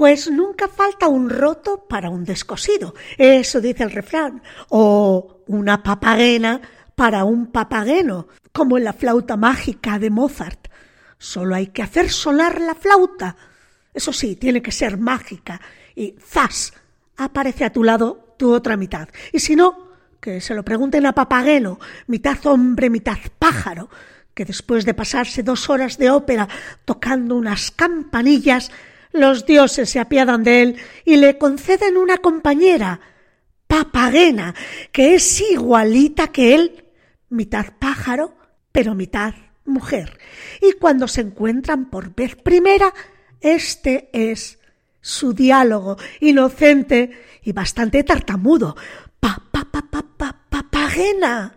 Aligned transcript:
Pues 0.00 0.30
nunca 0.30 0.66
falta 0.66 1.08
un 1.08 1.28
roto 1.28 1.84
para 1.86 2.08
un 2.08 2.24
descosido, 2.24 2.94
eso 3.18 3.60
dice 3.60 3.82
el 3.82 3.90
refrán, 3.90 4.42
o 4.70 5.42
una 5.46 5.82
papaguena 5.82 6.58
para 6.94 7.24
un 7.24 7.48
papagueno, 7.52 8.26
como 8.50 8.78
en 8.78 8.84
la 8.84 8.94
flauta 8.94 9.36
mágica 9.36 9.98
de 9.98 10.08
Mozart. 10.08 10.68
Solo 11.18 11.54
hay 11.54 11.66
que 11.66 11.82
hacer 11.82 12.08
sonar 12.08 12.62
la 12.62 12.74
flauta. 12.74 13.36
Eso 13.92 14.10
sí, 14.14 14.36
tiene 14.36 14.62
que 14.62 14.72
ser 14.72 14.96
mágica. 14.96 15.60
Y 15.94 16.16
¡zas! 16.26 16.72
aparece 17.18 17.66
a 17.66 17.70
tu 17.70 17.84
lado 17.84 18.36
tu 18.38 18.54
otra 18.54 18.78
mitad. 18.78 19.06
Y 19.34 19.40
si 19.40 19.54
no, 19.54 19.88
que 20.18 20.40
se 20.40 20.54
lo 20.54 20.64
pregunten 20.64 21.04
a 21.04 21.12
Papageno, 21.14 21.78
mitad 22.06 22.38
hombre, 22.46 22.88
mitad 22.88 23.18
pájaro, 23.38 23.90
que 24.32 24.46
después 24.46 24.86
de 24.86 24.94
pasarse 24.94 25.42
dos 25.42 25.68
horas 25.68 25.98
de 25.98 26.08
ópera 26.08 26.48
tocando 26.86 27.36
unas 27.36 27.70
campanillas, 27.72 28.72
los 29.12 29.46
dioses 29.46 29.88
se 29.90 30.00
apiadan 30.00 30.42
de 30.44 30.62
él 30.62 30.76
y 31.04 31.16
le 31.16 31.36
conceden 31.38 31.96
una 31.96 32.18
compañera, 32.18 33.00
papagena, 33.66 34.54
que 34.92 35.14
es 35.14 35.40
igualita 35.40 36.28
que 36.28 36.54
él, 36.54 36.84
mitad 37.28 37.66
pájaro, 37.78 38.36
pero 38.72 38.94
mitad 38.94 39.34
mujer. 39.64 40.18
Y 40.60 40.72
cuando 40.74 41.08
se 41.08 41.22
encuentran 41.22 41.88
por 41.90 42.14
vez 42.14 42.36
primera, 42.36 42.92
este 43.40 44.10
es 44.12 44.58
su 45.00 45.32
diálogo 45.32 45.96
inocente 46.20 47.10
y 47.42 47.52
bastante 47.52 48.04
tartamudo. 48.04 48.76
papagena. 49.20 51.56